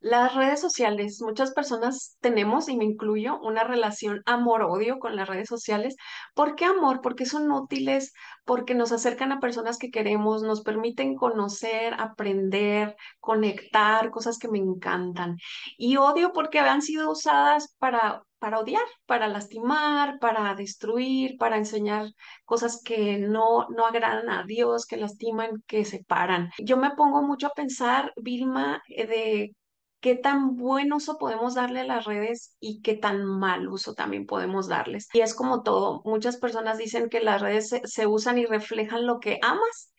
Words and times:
Las 0.00 0.34
redes 0.34 0.60
sociales, 0.60 1.20
muchas 1.20 1.52
personas 1.52 2.16
tenemos, 2.20 2.70
y 2.70 2.76
me 2.76 2.86
incluyo, 2.86 3.38
una 3.42 3.64
relación 3.64 4.22
amor-odio 4.24 4.98
con 4.98 5.14
las 5.14 5.28
redes 5.28 5.48
sociales. 5.48 5.94
¿Por 6.34 6.54
qué 6.54 6.64
amor? 6.64 7.02
Porque 7.02 7.26
son 7.26 7.52
útiles, 7.52 8.14
porque 8.46 8.74
nos 8.74 8.92
acercan 8.92 9.30
a 9.30 9.40
personas 9.40 9.76
que 9.76 9.90
queremos, 9.90 10.42
nos 10.42 10.62
permiten 10.62 11.16
conocer, 11.16 11.94
aprender, 11.98 12.96
conectar, 13.20 14.10
cosas 14.10 14.38
que 14.38 14.48
me 14.48 14.58
encantan. 14.58 15.36
Y 15.76 15.98
odio 15.98 16.32
porque 16.32 16.60
han 16.60 16.80
sido 16.80 17.10
usadas 17.10 17.74
para, 17.78 18.22
para 18.38 18.58
odiar, 18.58 18.86
para 19.04 19.28
lastimar, 19.28 20.18
para 20.18 20.54
destruir, 20.54 21.36
para 21.38 21.58
enseñar 21.58 22.06
cosas 22.46 22.80
que 22.82 23.18
no, 23.18 23.68
no 23.68 23.84
agradan 23.84 24.30
a 24.30 24.44
Dios, 24.44 24.86
que 24.86 24.96
lastiman, 24.96 25.62
que 25.66 25.84
separan. 25.84 26.50
Yo 26.58 26.78
me 26.78 26.92
pongo 26.92 27.22
mucho 27.22 27.48
a 27.48 27.54
pensar, 27.54 28.14
Vilma, 28.16 28.82
eh, 28.88 29.06
de 29.06 29.54
qué 30.00 30.16
tan 30.16 30.56
buen 30.56 30.92
uso 30.92 31.18
podemos 31.18 31.54
darle 31.54 31.80
a 31.80 31.84
las 31.84 32.04
redes 32.06 32.56
y 32.60 32.80
qué 32.82 32.94
tan 32.94 33.24
mal 33.24 33.68
uso 33.68 33.94
también 33.94 34.26
podemos 34.26 34.68
darles. 34.68 35.08
Y 35.12 35.20
es 35.20 35.34
como 35.34 35.62
todo, 35.62 36.02
muchas 36.04 36.38
personas 36.38 36.78
dicen 36.78 37.08
que 37.10 37.20
las 37.20 37.42
redes 37.42 37.70
se, 37.84 38.06
usan 38.06 38.38
y 38.38 38.46
reflejan 38.46 39.06
lo 39.06 39.20
que 39.20 39.38
amas 39.42 39.92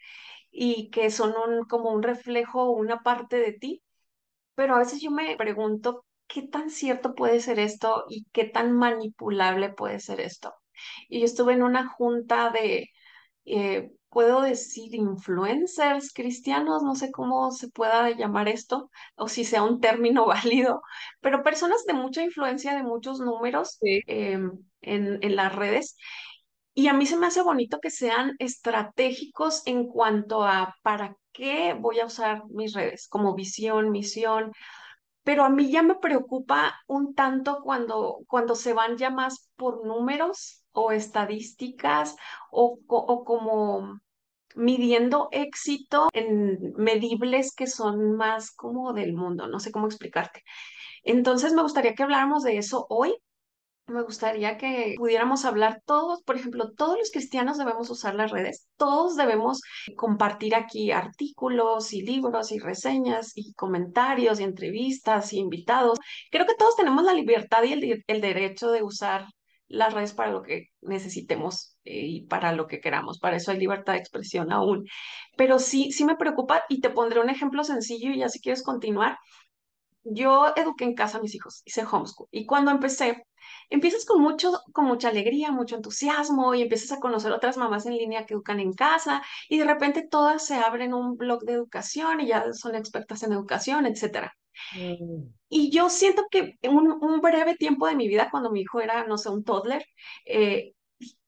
y 0.51 0.89
que 0.89 1.11
son 1.11 1.33
como 1.69 1.91
un 1.91 2.03
reflejo, 2.03 2.71
una 2.71 3.01
parte 3.03 3.37
de 3.37 3.53
ti, 3.53 3.83
pero 4.55 4.75
a 4.75 4.79
veces 4.79 5.01
yo 5.01 5.11
me 5.11 5.35
pregunto 5.37 6.05
qué 6.27 6.43
tan 6.43 6.69
cierto 6.69 7.15
puede 7.15 7.39
ser 7.41 7.59
esto 7.59 8.05
y 8.09 8.25
qué 8.31 8.45
tan 8.45 8.73
manipulable 8.73 9.69
puede 9.69 9.99
ser 9.99 10.21
esto. 10.21 10.53
Y 11.09 11.19
yo 11.19 11.25
estuve 11.25 11.53
en 11.53 11.63
una 11.63 11.87
junta 11.87 12.49
de 12.51 12.89
eh, 13.45 13.91
puedo 14.11 14.41
decir 14.43 14.95
influencers 14.95 16.13
cristianos, 16.13 16.83
no 16.83 16.95
sé 16.95 17.11
cómo 17.11 17.51
se 17.51 17.69
pueda 17.69 18.11
llamar 18.11 18.49
esto, 18.49 18.91
o 19.17 19.29
si 19.29 19.45
sea 19.45 19.63
un 19.63 19.81
término 19.81 20.27
válido, 20.27 20.83
pero 21.21 21.43
personas 21.43 21.85
de 21.85 21.93
mucha 21.95 22.23
influencia, 22.23 22.75
de 22.75 22.83
muchos 22.83 23.19
números 23.21 23.81
Sí. 23.81 24.01
em, 24.07 24.51
en, 24.81 25.19
en 25.23 25.35
las 25.37 25.55
redes. 25.55 25.97
Y 26.73 26.87
a 26.87 26.93
mí 26.93 27.05
se 27.05 27.17
me 27.17 27.27
hace 27.27 27.41
bonito 27.41 27.79
que 27.79 27.89
sean 27.91 28.35
estratégicos 28.39 29.63
en 29.67 29.87
cuanto 29.87 30.43
a 30.43 30.75
para 30.83 31.17
qué 31.33 31.73
voy 31.79 31.99
a 31.99 32.05
usar 32.05 32.43
mis 32.49 32.73
redes, 32.73 33.07
como 33.09 33.35
visión, 33.35 33.91
misión, 33.91 34.51
pero 35.23 35.43
a 35.45 35.49
mí 35.49 35.71
ya 35.71 35.83
me 35.83 35.95
preocupa 35.95 36.75
un 36.87 37.15
tanto 37.15 37.61
cuando, 37.63 38.19
cuando 38.27 38.55
se 38.55 38.73
van 38.73 38.97
ya 38.97 39.09
más 39.11 39.49
por 39.55 39.85
números 39.85 40.60
o 40.73 40.91
estadísticas 40.91 42.15
o, 42.51 42.79
o 42.87 43.23
como 43.23 43.99
midiendo 44.55 45.29
éxito 45.31 46.09
en 46.13 46.73
medibles 46.77 47.53
que 47.55 47.67
son 47.67 48.15
más 48.15 48.51
como 48.51 48.93
del 48.93 49.13
mundo, 49.13 49.47
no 49.47 49.59
sé 49.59 49.71
cómo 49.71 49.87
explicarte. 49.87 50.43
Entonces 51.03 51.53
me 51.53 51.63
gustaría 51.63 51.95
que 51.95 52.03
habláramos 52.03 52.43
de 52.43 52.57
eso 52.57 52.85
hoy 52.89 53.15
me 53.91 54.03
gustaría 54.03 54.57
que 54.57 54.95
pudiéramos 54.97 55.45
hablar 55.45 55.81
todos, 55.85 56.23
por 56.23 56.35
ejemplo, 56.37 56.71
todos 56.71 56.97
los 56.97 57.11
cristianos 57.11 57.57
debemos 57.57 57.89
usar 57.89 58.15
las 58.15 58.31
redes, 58.31 58.67
todos 58.77 59.15
debemos 59.17 59.61
compartir 59.97 60.55
aquí 60.55 60.91
artículos 60.91 61.93
y 61.93 62.01
libros 62.01 62.51
y 62.51 62.59
reseñas 62.59 63.33
y 63.35 63.53
comentarios 63.53 64.39
y 64.39 64.43
entrevistas 64.43 65.33
y 65.33 65.39
invitados. 65.39 65.99
Creo 66.31 66.45
que 66.45 66.55
todos 66.55 66.75
tenemos 66.75 67.03
la 67.03 67.13
libertad 67.13 67.63
y 67.63 67.73
el, 67.73 68.03
el 68.07 68.21
derecho 68.21 68.71
de 68.71 68.83
usar 68.83 69.25
las 69.71 69.93
redes 69.93 70.13
para 70.13 70.31
lo 70.31 70.41
que 70.43 70.67
necesitemos 70.81 71.77
eh, 71.83 72.05
y 72.05 72.21
para 72.27 72.53
lo 72.53 72.67
que 72.67 72.79
queramos. 72.79 73.19
Para 73.19 73.37
eso 73.37 73.51
hay 73.51 73.57
libertad 73.59 73.93
de 73.93 73.99
expresión 73.99 74.51
aún. 74.51 74.85
Pero 75.37 75.59
sí, 75.59 75.91
sí 75.91 76.05
me 76.05 76.17
preocupa 76.17 76.63
y 76.69 76.81
te 76.81 76.89
pondré 76.89 77.19
un 77.21 77.29
ejemplo 77.29 77.63
sencillo 77.63 78.11
y 78.11 78.19
ya 78.19 78.29
si 78.29 78.41
quieres 78.41 78.63
continuar. 78.63 79.17
Yo 80.03 80.53
eduqué 80.55 80.85
en 80.85 80.95
casa 80.95 81.17
a 81.19 81.21
mis 81.21 81.35
hijos, 81.35 81.61
hice 81.65 81.83
homeschool. 81.89 82.27
Y 82.31 82.45
cuando 82.45 82.71
empecé, 82.71 83.25
empiezas 83.71 84.05
con 84.05 84.21
mucho, 84.21 84.51
con 84.73 84.85
mucha 84.85 85.09
alegría, 85.09 85.51
mucho 85.51 85.75
entusiasmo 85.77 86.53
y 86.55 86.61
empiezas 86.63 86.93
a 86.93 86.99
conocer 87.01 87.31
otras 87.33 87.57
mamás 87.57 87.85
en 87.87 87.97
línea 87.97 88.25
que 88.27 88.35
educan 88.35 88.59
en 88.61 88.73
casa 88.73 89.23
y 89.49 89.57
de 89.59 89.65
repente 89.65 90.07
todas 90.09 90.45
se 90.45 90.55
abren 90.57 90.93
un 90.93 91.17
blog 91.17 91.43
de 91.45 91.53
educación 91.53 92.21
y 92.21 92.27
ya 92.27 92.53
son 92.53 92.75
expertas 92.75 93.23
en 93.23 93.33
educación, 93.33 93.87
etcétera. 93.87 94.33
Mm, 94.73 95.33
Y 95.49 95.69
yo 95.71 95.89
siento 95.89 96.23
que 96.31 96.57
en 96.61 96.75
un, 96.75 96.91
un 97.03 97.19
breve 97.21 97.55
tiempo 97.55 97.87
de 97.87 97.95
mi 97.95 98.07
vida, 98.07 98.29
cuando 98.31 98.51
mi 98.51 98.61
hijo 98.61 98.79
era, 98.81 99.05
no 99.05 99.17
sé, 99.17 99.29
un 99.29 99.43
toddler, 99.43 99.85
eh, 100.25 100.73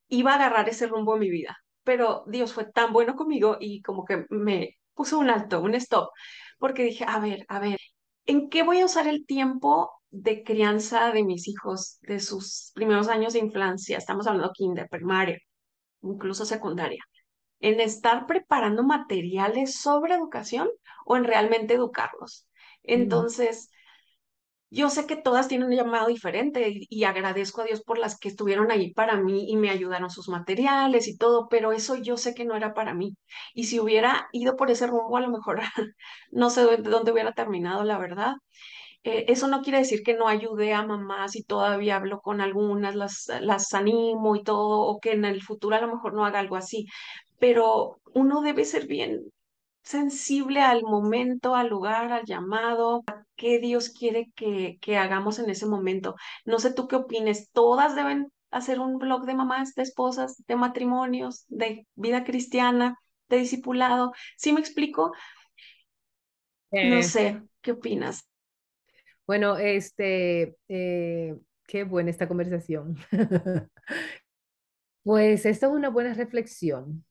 iba 0.08 0.32
a 0.32 0.36
agarrar 0.36 0.68
ese 0.68 0.86
rumbo 0.86 1.14
en 1.14 1.20
mi 1.20 1.30
vida. 1.30 1.56
Pero 1.84 2.24
Dios 2.28 2.52
fue 2.54 2.66
tan 2.72 2.92
bueno 2.92 3.16
conmigo 3.16 3.56
y 3.60 3.82
como 3.82 4.04
que 4.04 4.26
me 4.30 4.78
puso 4.94 5.18
un 5.18 5.30
alto, 5.30 5.60
un 5.62 5.74
stop, 5.76 6.10
porque 6.58 6.84
dije, 6.84 7.04
a 7.08 7.18
ver, 7.20 7.44
a 7.48 7.58
ver. 7.60 7.78
¿En 8.26 8.48
qué 8.50 8.62
voy 8.62 8.80
a 8.80 8.86
usar 8.86 9.08
el 9.08 9.26
tiempo 9.26 9.90
de 10.14 10.44
crianza 10.44 11.12
de 11.12 11.24
mis 11.24 11.48
hijos, 11.48 11.98
de 12.02 12.20
sus 12.20 12.70
primeros 12.74 13.08
años 13.08 13.32
de 13.32 13.40
infancia? 13.40 13.98
Estamos 13.98 14.26
hablando 14.26 14.52
kinder, 14.52 14.88
primaria, 14.88 15.38
incluso 16.02 16.44
secundaria. 16.46 17.02
¿En 17.60 17.80
estar 17.80 18.26
preparando 18.26 18.84
materiales 18.84 19.76
sobre 19.80 20.14
educación 20.14 20.70
o 21.06 21.16
en 21.16 21.24
realmente 21.24 21.74
educarlos? 21.74 22.46
mm. 22.94 22.94
Entonces, 22.94 23.70
yo 24.70 24.90
sé 24.90 25.06
que 25.06 25.16
todas 25.16 25.46
tienen 25.48 25.68
un 25.68 25.76
llamado 25.76 26.08
diferente 26.08 26.68
y, 26.68 26.86
y 26.90 27.04
agradezco 27.04 27.62
a 27.62 27.64
Dios 27.64 27.82
por 27.82 27.98
las 27.98 28.18
que 28.18 28.28
estuvieron 28.28 28.70
ahí 28.72 28.92
para 28.92 29.16
mí 29.16 29.46
y 29.48 29.56
me 29.56 29.70
ayudaron 29.70 30.10
sus 30.10 30.28
materiales 30.28 31.06
y 31.08 31.16
todo, 31.16 31.48
pero 31.48 31.72
eso 31.72 31.96
yo 31.96 32.16
sé 32.16 32.34
que 32.34 32.44
no 32.44 32.56
era 32.56 32.74
para 32.74 32.94
mí. 32.94 33.16
Y 33.54 33.64
si 33.64 33.78
hubiera 33.80 34.28
ido 34.32 34.56
por 34.56 34.70
ese 34.70 34.86
rumbo, 34.88 35.16
a 35.16 35.20
lo 35.20 35.30
mejor 35.30 35.60
no 36.32 36.50
sé 36.50 36.62
dónde 36.78 37.12
hubiera 37.12 37.32
terminado, 37.32 37.84
la 37.84 37.98
verdad 37.98 38.34
eh, 39.04 39.26
eso 39.28 39.48
no 39.48 39.62
quiere 39.62 39.78
decir 39.78 40.02
que 40.02 40.14
no 40.14 40.28
ayude 40.28 40.74
a 40.74 40.84
mamás 40.86 41.36
y 41.36 41.44
todavía 41.44 41.96
hablo 41.96 42.20
con 42.20 42.40
algunas, 42.40 42.94
las, 42.96 43.30
las 43.40 43.74
animo 43.74 44.36
y 44.36 44.42
todo, 44.44 44.80
o 44.82 45.00
que 45.00 45.12
en 45.12 45.24
el 45.24 45.42
futuro 45.42 45.76
a 45.76 45.80
lo 45.80 45.88
mejor 45.88 46.14
no 46.14 46.24
haga 46.26 46.40
algo 46.40 46.56
así, 46.56 46.86
pero 47.38 48.00
uno 48.14 48.42
debe 48.42 48.64
ser 48.64 48.86
bien 48.86 49.22
sensible 49.82 50.60
al 50.62 50.82
momento, 50.82 51.54
al 51.54 51.68
lugar, 51.68 52.12
al 52.12 52.24
llamado, 52.24 53.02
a 53.06 53.24
qué 53.36 53.58
Dios 53.60 53.90
quiere 53.90 54.30
que, 54.34 54.78
que 54.80 54.96
hagamos 54.98 55.38
en 55.38 55.50
ese 55.50 55.66
momento. 55.66 56.14
No 56.44 56.58
sé 56.58 56.72
tú 56.72 56.88
qué 56.88 56.96
opines, 56.96 57.50
todas 57.52 57.94
deben 57.96 58.32
hacer 58.50 58.80
un 58.80 58.98
blog 58.98 59.26
de 59.26 59.34
mamás, 59.34 59.74
de 59.74 59.82
esposas, 59.82 60.42
de 60.46 60.56
matrimonios, 60.56 61.44
de 61.48 61.86
vida 61.94 62.24
cristiana, 62.24 62.96
de 63.28 63.38
discipulado. 63.38 64.12
¿Sí 64.36 64.52
me 64.52 64.60
explico? 64.60 65.12
No 66.82 67.02
Eh, 67.02 67.02
sé, 67.02 67.42
¿qué 67.62 67.72
opinas? 67.72 68.28
Bueno, 69.26 69.56
este, 69.58 70.56
eh, 70.68 71.36
qué 71.66 71.84
buena 71.84 72.10
esta 72.10 72.28
conversación. 72.28 72.96
Pues 75.02 75.44
esto 75.44 75.66
es 75.66 75.72
una 75.72 75.90
buena 75.90 76.14
reflexión 76.14 77.04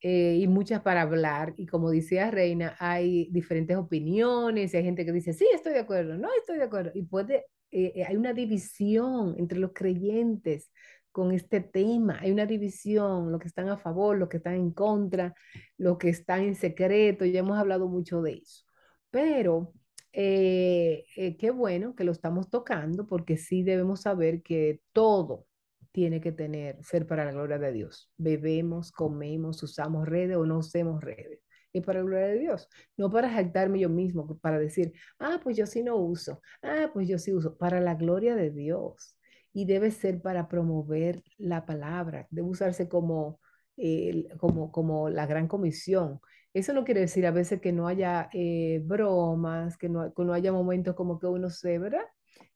eh, 0.00 0.38
y 0.40 0.46
muchas 0.48 0.82
para 0.82 1.02
hablar. 1.02 1.54
Y 1.56 1.66
como 1.66 1.90
decía 1.90 2.30
Reina, 2.30 2.76
hay 2.78 3.28
diferentes 3.32 3.76
opiniones 3.76 4.74
y 4.74 4.76
hay 4.76 4.84
gente 4.84 5.04
que 5.04 5.12
dice, 5.12 5.32
sí, 5.32 5.46
estoy 5.54 5.72
de 5.74 5.80
acuerdo, 5.80 6.16
no 6.18 6.28
estoy 6.38 6.58
de 6.58 6.64
acuerdo. 6.64 6.92
Y 6.94 7.02
puede, 7.02 7.46
eh, 7.72 7.92
eh, 7.96 8.04
hay 8.04 8.16
una 8.16 8.32
división 8.34 9.34
entre 9.38 9.58
los 9.58 9.72
creyentes 9.74 10.70
con 11.10 11.32
este 11.32 11.60
tema. 11.60 12.18
Hay 12.20 12.30
una 12.32 12.46
división, 12.46 13.32
los 13.32 13.40
que 13.40 13.48
están 13.48 13.68
a 13.68 13.78
favor, 13.78 14.16
los 14.18 14.28
que 14.28 14.36
están 14.38 14.54
en 14.54 14.70
contra, 14.72 15.34
los 15.78 15.98
que 15.98 16.10
están 16.10 16.42
en 16.42 16.54
secreto. 16.54 17.24
Ya 17.24 17.40
hemos 17.40 17.58
hablado 17.58 17.88
mucho 17.88 18.22
de 18.22 18.34
eso. 18.34 18.64
Pero 19.10 19.72
eh, 20.16 21.06
eh, 21.16 21.36
qué 21.36 21.50
bueno 21.50 21.96
que 21.96 22.04
lo 22.04 22.12
estamos 22.12 22.48
tocando 22.48 23.06
porque 23.06 23.36
sí 23.36 23.64
debemos 23.64 24.02
saber 24.02 24.42
que 24.42 24.80
todo 24.92 25.46
tiene 25.92 26.20
que 26.20 26.32
tener, 26.32 26.82
ser 26.84 27.06
para 27.06 27.24
la 27.24 27.32
gloria 27.32 27.58
de 27.58 27.72
Dios. 27.72 28.10
Bebemos, 28.16 28.92
comemos, 28.92 29.62
usamos 29.62 30.08
redes 30.08 30.36
o 30.36 30.46
no 30.46 30.58
usemos 30.58 31.02
redes. 31.02 31.40
Y 31.72 31.80
para 31.80 32.00
la 32.00 32.06
gloria 32.06 32.26
de 32.28 32.38
Dios, 32.38 32.68
no 32.96 33.10
para 33.10 33.28
jactarme 33.28 33.80
yo 33.80 33.88
mismo, 33.88 34.38
para 34.38 34.58
decir, 34.60 34.92
ah, 35.18 35.40
pues 35.42 35.56
yo 35.56 35.66
sí 35.66 35.82
no 35.82 35.96
uso, 35.96 36.40
ah, 36.62 36.90
pues 36.92 37.08
yo 37.08 37.18
sí 37.18 37.32
uso, 37.32 37.56
para 37.58 37.80
la 37.80 37.94
gloria 37.96 38.36
de 38.36 38.50
Dios. 38.50 39.16
Y 39.52 39.66
debe 39.66 39.90
ser 39.90 40.22
para 40.22 40.48
promover 40.48 41.22
la 41.38 41.66
palabra, 41.66 42.28
debe 42.30 42.48
usarse 42.48 42.88
como, 42.88 43.40
eh, 43.76 44.28
como, 44.38 44.70
como 44.70 45.08
la 45.10 45.26
gran 45.26 45.48
comisión. 45.48 46.20
Eso 46.54 46.72
no 46.72 46.84
quiere 46.84 47.00
decir 47.00 47.26
a 47.26 47.32
veces 47.32 47.60
que 47.60 47.72
no 47.72 47.86
haya 47.88 48.30
eh, 48.32 48.80
bromas, 48.84 49.76
que 49.76 49.88
no, 49.90 50.12
haya 50.32 50.52
momentos 50.52 50.94
como 50.94 51.18
que 51.18 51.26
uno 51.26 51.50
se, 51.50 51.78
¿verdad? 51.78 52.06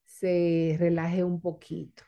Se 0.04 0.76
relaje 0.78 1.22
un 1.24 1.40
poquito 1.40 2.04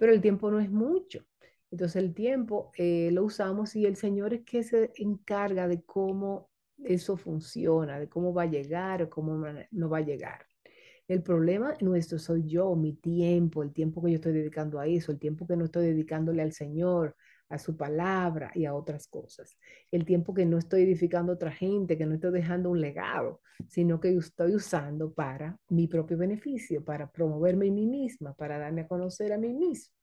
pero 0.00 0.14
el 0.14 0.22
tiempo 0.22 0.50
no 0.50 0.60
es 0.60 0.70
mucho. 0.70 1.26
Entonces 1.70 2.02
el 2.02 2.14
tiempo 2.14 2.72
eh, 2.78 3.10
lo 3.12 3.22
usamos 3.24 3.76
y 3.76 3.84
el 3.84 3.96
Señor 3.96 4.32
es 4.32 4.44
que 4.44 4.62
se 4.62 4.90
encarga 4.96 5.68
de 5.68 5.82
cómo 5.82 6.48
eso 6.82 7.18
funciona, 7.18 8.00
de 8.00 8.08
cómo 8.08 8.32
va 8.32 8.44
a 8.44 8.46
llegar 8.46 9.02
o 9.02 9.10
cómo 9.10 9.44
no 9.70 9.88
va 9.90 9.98
a 9.98 10.00
llegar. 10.00 10.46
El 11.06 11.22
problema 11.22 11.74
nuestro 11.80 12.18
soy 12.18 12.44
yo, 12.46 12.74
mi 12.76 12.94
tiempo, 12.94 13.62
el 13.62 13.74
tiempo 13.74 14.02
que 14.02 14.10
yo 14.12 14.14
estoy 14.16 14.32
dedicando 14.32 14.80
a 14.80 14.86
eso, 14.86 15.12
el 15.12 15.18
tiempo 15.18 15.46
que 15.46 15.56
no 15.56 15.66
estoy 15.66 15.86
dedicándole 15.88 16.40
al 16.40 16.52
Señor, 16.52 17.14
a 17.50 17.58
su 17.58 17.76
palabra 17.76 18.52
y 18.54 18.64
a 18.64 18.74
otras 18.74 19.08
cosas. 19.08 19.58
El 19.90 20.04
tiempo 20.04 20.32
que 20.32 20.46
no 20.46 20.56
estoy 20.56 20.82
edificando 20.82 21.32
a 21.32 21.34
otra 21.34 21.50
gente, 21.50 21.98
que 21.98 22.06
no 22.06 22.14
estoy 22.14 22.32
dejando 22.32 22.70
un 22.70 22.80
legado, 22.80 23.40
sino 23.68 24.00
que 24.00 24.16
estoy 24.16 24.54
usando 24.54 25.12
para 25.12 25.58
mi 25.68 25.88
propio 25.88 26.16
beneficio, 26.16 26.84
para 26.84 27.10
promoverme 27.10 27.68
a 27.68 27.72
mí 27.72 27.86
misma, 27.86 28.34
para 28.34 28.58
darme 28.58 28.82
a 28.82 28.88
conocer 28.88 29.32
a 29.32 29.38
mí 29.38 29.52
misma. 29.52 29.94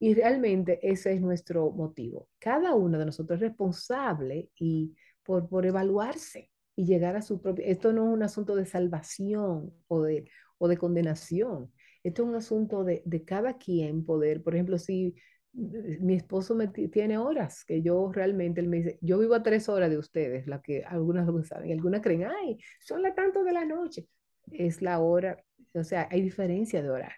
Y 0.00 0.14
realmente 0.14 0.80
ese 0.82 1.12
es 1.12 1.20
nuestro 1.20 1.70
motivo. 1.70 2.28
Cada 2.38 2.74
uno 2.74 2.98
de 2.98 3.06
nosotros 3.06 3.36
es 3.36 3.48
responsable 3.48 4.50
y 4.56 4.94
por, 5.22 5.48
por 5.48 5.66
evaluarse 5.66 6.50
y 6.74 6.86
llegar 6.86 7.14
a 7.16 7.22
su 7.22 7.40
propio... 7.40 7.64
Esto 7.64 7.92
no 7.92 8.08
es 8.08 8.14
un 8.14 8.22
asunto 8.24 8.56
de 8.56 8.66
salvación 8.66 9.72
o 9.86 10.02
de, 10.02 10.24
o 10.58 10.66
de 10.66 10.76
condenación. 10.76 11.70
Esto 12.02 12.22
es 12.22 12.28
un 12.30 12.34
asunto 12.34 12.82
de, 12.82 13.02
de 13.04 13.24
cada 13.24 13.58
quien 13.58 14.04
poder, 14.04 14.42
por 14.42 14.54
ejemplo, 14.54 14.78
si 14.78 15.14
mi 15.52 16.14
esposo 16.14 16.54
me 16.54 16.68
tiene 16.68 17.18
horas 17.18 17.64
que 17.64 17.82
yo 17.82 18.10
realmente, 18.12 18.60
él 18.60 18.68
me 18.68 18.78
dice, 18.78 18.98
yo 19.00 19.18
vivo 19.18 19.34
a 19.34 19.42
tres 19.42 19.68
horas 19.68 19.90
de 19.90 19.98
ustedes, 19.98 20.46
la 20.46 20.62
que 20.62 20.84
algunas 20.84 21.26
lo 21.26 21.42
saben, 21.42 21.72
algunas 21.72 22.00
creen, 22.02 22.24
ay, 22.24 22.58
son 22.80 23.02
las 23.02 23.14
tanto 23.14 23.42
de 23.44 23.52
la 23.52 23.64
noche. 23.64 24.06
Es 24.52 24.82
la 24.82 25.00
hora, 25.00 25.42
o 25.74 25.84
sea, 25.84 26.08
hay 26.10 26.22
diferencia 26.22 26.82
de 26.82 26.90
horario. 26.90 27.16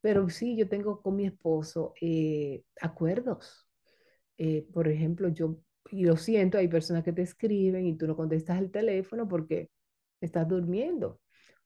Pero 0.00 0.28
sí, 0.30 0.56
yo 0.56 0.68
tengo 0.68 1.00
con 1.00 1.16
mi 1.16 1.26
esposo 1.26 1.94
eh, 2.00 2.62
acuerdos. 2.80 3.68
Eh, 4.38 4.66
por 4.72 4.88
ejemplo, 4.88 5.28
yo, 5.28 5.58
y 5.90 6.04
lo 6.04 6.16
siento, 6.16 6.58
hay 6.58 6.68
personas 6.68 7.04
que 7.04 7.12
te 7.12 7.22
escriben 7.22 7.86
y 7.86 7.96
tú 7.96 8.06
no 8.06 8.16
contestas 8.16 8.58
el 8.60 8.70
teléfono 8.70 9.28
porque 9.28 9.70
estás 10.20 10.48
durmiendo 10.48 11.20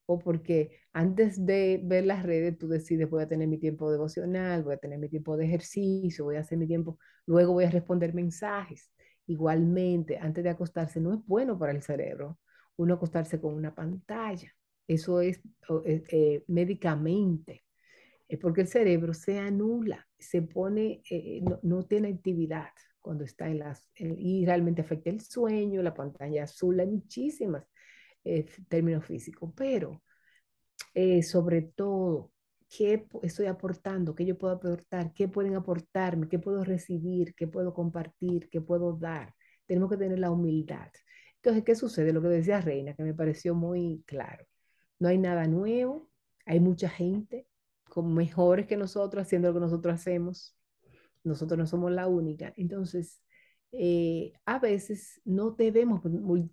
o 0.06 0.18
porque 0.18 0.78
antes 0.92 1.44
de 1.44 1.80
ver 1.84 2.06
las 2.06 2.22
redes 2.22 2.56
tú 2.58 2.68
decides 2.68 3.10
voy 3.10 3.22
a 3.24 3.28
tener 3.28 3.48
mi 3.48 3.58
tiempo 3.58 3.90
devocional, 3.90 4.62
voy 4.62 4.74
a 4.74 4.78
tener 4.78 4.98
mi 4.98 5.08
tiempo 5.08 5.36
de 5.36 5.46
ejercicio, 5.46 6.24
voy 6.24 6.36
a 6.36 6.40
hacer 6.40 6.58
mi 6.58 6.66
tiempo, 6.66 6.98
luego 7.26 7.52
voy 7.52 7.64
a 7.64 7.70
responder 7.70 8.14
mensajes. 8.14 8.90
Igualmente, 9.26 10.18
antes 10.18 10.44
de 10.44 10.50
acostarse, 10.50 11.00
no 11.00 11.12
es 11.12 11.20
bueno 11.26 11.58
para 11.58 11.72
el 11.72 11.82
cerebro 11.82 12.38
uno 12.76 12.94
acostarse 12.94 13.40
con 13.40 13.54
una 13.54 13.74
pantalla. 13.74 14.52
Eso 14.86 15.20
es 15.20 15.40
eh, 15.84 16.04
eh, 16.08 16.44
médicamente. 16.46 17.64
Es 18.28 18.38
porque 18.38 18.62
el 18.62 18.68
cerebro 18.68 19.14
se 19.14 19.38
anula, 19.38 20.06
se 20.18 20.42
pone, 20.42 21.02
eh, 21.10 21.40
no, 21.42 21.58
no, 21.62 21.84
tiene 21.84 22.08
actividad 22.08 22.70
cuando 23.00 23.24
está 23.24 23.48
en 23.48 23.60
las, 23.60 23.86
y 23.94 24.44
realmente 24.44 24.82
afecta 24.82 25.10
el 25.10 25.20
sueño, 25.20 25.82
la 25.82 25.94
pantalla 25.94 26.44
azul, 26.44 26.80
hay 26.80 26.88
muchísimas 26.88 27.64
eh, 28.26 28.46
término 28.68 29.00
físico, 29.00 29.52
pero 29.56 30.02
eh, 30.94 31.22
sobre 31.22 31.62
todo, 31.62 32.32
¿qué 32.68 33.06
estoy 33.22 33.46
aportando? 33.46 34.14
¿Qué 34.14 34.26
yo 34.26 34.36
puedo 34.38 34.54
aportar? 34.54 35.12
¿Qué 35.14 35.28
pueden 35.28 35.54
aportarme? 35.54 36.28
¿Qué 36.28 36.38
puedo 36.38 36.64
recibir? 36.64 37.34
¿Qué 37.36 37.46
puedo 37.46 37.72
compartir? 37.74 38.48
¿Qué 38.50 38.60
puedo 38.60 38.94
dar? 38.94 39.34
Tenemos 39.66 39.90
que 39.90 39.96
tener 39.96 40.18
la 40.18 40.30
humildad. 40.30 40.90
Entonces, 41.36 41.64
¿qué 41.64 41.74
sucede? 41.76 42.12
Lo 42.12 42.22
que 42.22 42.28
decía 42.28 42.60
Reina, 42.60 42.94
que 42.94 43.04
me 43.04 43.14
pareció 43.14 43.54
muy 43.54 44.02
claro. 44.06 44.44
No 44.98 45.08
hay 45.08 45.18
nada 45.18 45.46
nuevo, 45.46 46.10
hay 46.46 46.60
mucha 46.60 46.88
gente 46.88 47.46
con 47.88 48.14
mejores 48.14 48.66
que 48.66 48.76
nosotros 48.76 49.22
haciendo 49.22 49.48
lo 49.48 49.54
que 49.54 49.60
nosotros 49.60 49.94
hacemos. 49.94 50.56
Nosotros 51.24 51.58
no 51.58 51.66
somos 51.66 51.92
la 51.92 52.08
única. 52.08 52.52
Entonces, 52.56 53.22
eh, 53.72 54.32
a 54.46 54.58
veces 54.58 55.20
no 55.24 55.50
debemos 55.52 56.02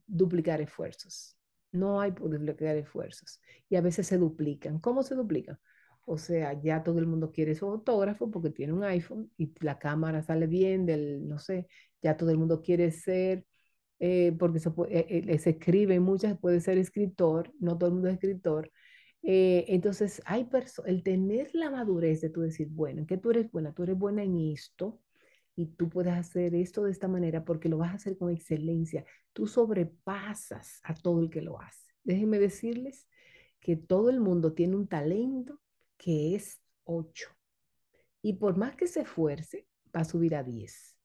duplicar 0.07 0.61
esfuerzos. 0.61 1.37
No 1.73 1.99
hay 1.99 2.11
por 2.13 2.31
duplicar 2.31 2.77
esfuerzos. 2.77 3.41
Y 3.69 3.75
a 3.75 3.81
veces 3.81 4.07
se 4.07 4.17
duplican. 4.17 4.79
¿Cómo 4.79 5.03
se 5.03 5.15
duplican? 5.15 5.59
O 6.05 6.17
sea, 6.17 6.59
ya 6.61 6.83
todo 6.83 6.99
el 6.99 7.07
mundo 7.07 7.31
quiere 7.31 7.55
su 7.55 7.65
autógrafo 7.67 8.29
porque 8.31 8.49
tiene 8.49 8.73
un 8.73 8.83
iPhone 8.83 9.31
y 9.37 9.53
la 9.61 9.79
cámara 9.79 10.21
sale 10.21 10.47
bien 10.47 10.85
del, 10.85 11.27
no 11.27 11.39
sé, 11.39 11.67
ya 12.01 12.17
todo 12.17 12.29
el 12.31 12.37
mundo 12.37 12.61
quiere 12.61 12.91
ser, 12.91 13.45
eh, 13.99 14.33
porque 14.37 14.59
se, 14.59 14.69
eh, 14.89 15.23
eh, 15.29 15.39
se, 15.39 15.51
escribe 15.51 15.99
muchas, 15.99 16.37
puede 16.37 16.59
ser 16.59 16.77
escritor, 16.77 17.53
no 17.59 17.77
todo 17.77 17.87
el 17.89 17.93
mundo 17.95 18.09
es 18.09 18.15
escritor. 18.15 18.71
entonces, 19.21 20.21
hay 20.25 20.47
el 20.85 21.03
tener 21.03 21.49
la 21.53 21.69
madurez 21.71 22.21
de 22.21 22.29
tú 22.29 22.41
decir, 22.41 22.67
bueno, 22.69 23.05
que 23.07 23.17
tú 23.17 23.31
eres 23.31 23.49
buena, 23.51 23.73
tú 23.73 23.83
eres 23.83 23.97
buena 23.97 24.23
en 24.23 24.37
esto, 24.51 24.99
y 25.55 25.67
tú 25.67 25.89
puedes 25.89 26.13
hacer 26.13 26.55
esto 26.55 26.83
de 26.83 26.91
esta 26.91 27.07
manera 27.07 27.45
porque 27.45 27.69
lo 27.69 27.77
vas 27.77 27.91
a 27.91 27.95
hacer 27.95 28.17
con 28.17 28.31
excelencia. 28.31 29.05
Tú 29.33 29.47
sobrepasas 29.47 30.79
a 30.83 30.93
todo 30.93 31.21
el 31.21 31.29
que 31.29 31.41
lo 31.41 31.61
hace. 31.61 31.93
Déjenme 32.03 32.39
decirles 32.39 33.07
que 33.59 33.75
todo 33.75 34.09
el 34.09 34.19
mundo 34.19 34.53
tiene 34.53 34.75
un 34.75 34.87
talento 34.87 35.59
que 35.97 36.35
es 36.35 36.59
8. 36.85 37.29
Y 38.21 38.33
por 38.33 38.57
más 38.57 38.75
que 38.75 38.87
se 38.87 39.01
esfuerce, 39.01 39.67
va 39.95 40.01
a 40.01 40.05
subir 40.05 40.35
a 40.35 40.43
10. 40.43 40.97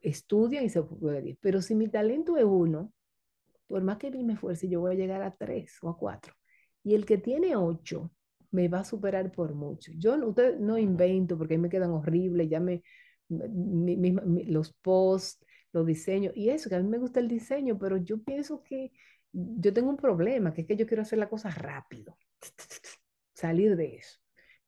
Estudia 0.00 0.62
y 0.62 0.68
se 0.68 0.80
sube 0.80 1.18
a 1.18 1.20
10. 1.20 1.38
Pero 1.40 1.60
si 1.60 1.74
mi 1.74 1.88
talento 1.88 2.36
es 2.36 2.44
1, 2.44 2.92
por 3.66 3.82
más 3.82 3.98
que 3.98 4.10
me 4.10 4.34
esfuerce, 4.34 4.68
yo 4.68 4.80
voy 4.80 4.92
a 4.92 4.98
llegar 4.98 5.22
a 5.22 5.34
3 5.34 5.78
o 5.82 5.90
a 5.90 5.96
4. 5.96 6.34
Y 6.82 6.94
el 6.94 7.06
que 7.06 7.18
tiene 7.18 7.56
8 7.56 8.10
me 8.50 8.68
va 8.68 8.80
a 8.80 8.84
superar 8.84 9.32
por 9.32 9.54
mucho. 9.54 9.92
Yo 9.96 10.14
usted, 10.26 10.58
no 10.58 10.78
invento 10.78 11.36
porque 11.36 11.54
ahí 11.54 11.60
me 11.60 11.68
quedan 11.68 11.90
horribles, 11.90 12.48
ya 12.48 12.60
me, 12.60 12.82
los 13.28 14.72
posts, 14.74 15.44
los 15.72 15.86
diseños, 15.86 16.32
y 16.36 16.50
eso, 16.50 16.68
que 16.68 16.76
a 16.76 16.80
mí 16.80 16.88
me 16.88 16.98
gusta 16.98 17.20
el 17.20 17.28
diseño, 17.28 17.78
pero 17.78 17.96
yo 17.96 18.22
pienso 18.22 18.62
que 18.62 18.92
yo 19.32 19.72
tengo 19.72 19.90
un 19.90 19.96
problema, 19.96 20.52
que 20.52 20.62
es 20.62 20.66
que 20.66 20.76
yo 20.76 20.86
quiero 20.86 21.02
hacer 21.02 21.18
la 21.18 21.28
cosa 21.28 21.50
rápido, 21.50 22.16
salir 23.34 23.76
de 23.76 23.96
eso. 23.96 24.18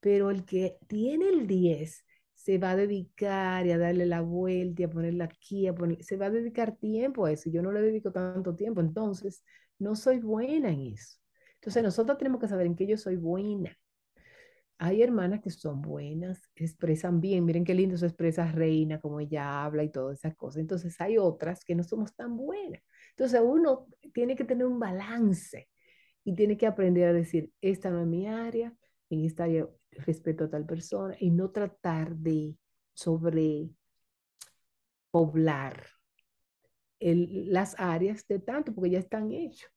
Pero 0.01 0.31
el 0.31 0.45
que 0.45 0.79
tiene 0.87 1.29
el 1.29 1.47
10 1.47 2.05
se 2.35 2.59
va 2.59 2.71
a 2.73 2.77
dedicar 2.77 3.67
y 3.67 3.73
a 3.73 3.79
darle 3.79 4.07
la 4.07 4.21
vuelta 4.21 4.85
a 4.85 4.91
ponerla 4.91 5.25
aquí, 5.25 5.67
a 5.67 5.75
poner, 5.75 6.03
se 6.05 6.17
va 6.17 6.27
a 6.27 6.31
dedicar 6.31 6.77
tiempo 6.77 7.27
a 7.27 7.33
eso. 7.33 7.51
Yo 7.51 7.63
no 7.63 7.73
le 7.73 7.83
dedico 7.83 8.13
tanto 8.13 8.55
tiempo, 8.55 8.81
entonces 8.81 9.43
no 9.79 9.97
soy 9.97 10.21
buena 10.21 10.71
en 10.71 10.83
eso. 10.95 11.19
Entonces 11.55 11.83
nosotros 11.83 12.19
tenemos 12.19 12.41
que 12.41 12.49
saber 12.49 12.67
en 12.67 12.77
qué 12.77 12.87
yo 12.87 12.97
soy 12.97 13.17
buena 13.17 13.77
hay 14.79 15.03
hermanas 15.03 15.41
que 15.41 15.51
son 15.51 15.81
buenas, 15.81 16.51
expresan 16.55 17.21
bien, 17.21 17.45
miren 17.45 17.65
qué 17.65 17.75
lindo 17.75 17.97
se 17.97 18.07
expresa 18.07 18.51
Reina, 18.53 19.01
como 19.01 19.21
ella 19.21 19.65
habla 19.65 19.85
y 19.85 19.91
todas 19.91 20.19
esas 20.19 20.37
cosas. 20.37 20.61
Entonces 20.61 21.01
hay 21.01 21.17
otras 21.19 21.65
que 21.65 21.75
no 21.75 21.83
somos 21.83 22.15
tan 22.15 22.37
buenas. 22.37 22.83
Entonces 23.11 23.41
uno 23.43 23.87
tiene 24.13 24.37
que 24.37 24.45
tener 24.45 24.67
un 24.67 24.79
balance 24.79 25.69
y 26.25 26.35
tiene 26.35 26.57
que 26.57 26.67
aprender 26.67 27.09
a 27.09 27.13
decir, 27.13 27.53
esta 27.61 27.91
no 27.91 28.01
es 28.01 28.07
mi 28.07 28.27
área, 28.27 28.75
en 29.09 29.25
esta 29.25 29.45
área 29.45 29.67
respeto 29.93 30.45
a 30.45 30.51
tal 30.51 30.67
persona 30.67 31.17
y 31.19 31.31
no 31.31 31.51
tratar 31.51 32.17
de 32.17 32.57
sobrepoblar 32.93 33.77
las 36.99 37.75
áreas 37.79 38.27
de 38.27 38.41
tanto, 38.41 38.75
porque 38.75 38.91
ya 38.91 38.99
están 38.99 39.31
hechos. 39.31 39.71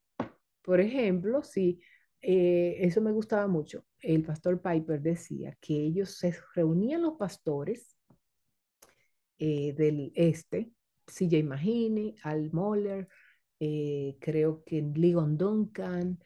Por 0.61 0.79
ejemplo, 0.79 1.43
si 1.43 1.81
eh, 2.21 2.77
eso 2.79 3.01
me 3.01 3.11
gustaba 3.11 3.47
mucho. 3.47 3.85
El 4.01 4.23
pastor 4.23 4.61
Piper 4.61 5.01
decía 5.01 5.57
que 5.61 5.73
ellos 5.73 6.17
se 6.17 6.35
reunían 6.55 7.01
los 7.01 7.17
pastores 7.17 7.95
eh, 9.37 9.73
del 9.73 10.11
este, 10.15 10.71
CJ 11.07 11.43
Mahine, 11.43 12.15
Al 12.23 12.51
Moller, 12.51 13.07
eh, 13.59 14.17
creo 14.19 14.63
que 14.65 14.81
Ligon 14.81 15.37
Duncan, 15.37 16.19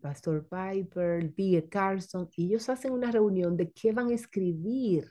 Pastor 0.00 0.46
Piper, 0.48 1.32
B. 1.34 1.66
Carson, 1.70 2.28
y 2.36 2.46
ellos 2.46 2.68
hacen 2.68 2.92
una 2.92 3.10
reunión 3.10 3.56
de 3.56 3.72
qué 3.72 3.92
van 3.92 4.10
a 4.10 4.14
escribir 4.14 5.10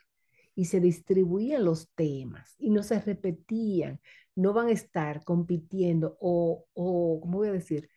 y 0.55 0.65
se 0.65 0.79
distribuían 0.79 1.65
los 1.65 1.89
temas 1.95 2.55
y 2.59 2.69
no 2.69 2.83
se 2.83 2.99
repetían, 3.01 3.99
no 4.35 4.53
van 4.53 4.67
a 4.67 4.71
estar 4.71 5.23
compitiendo 5.23 6.15
o, 6.21 6.65
o 6.73 7.19
¿cómo 7.21 7.39
voy 7.39 7.47
a 7.49 7.53
decir? 7.53 7.89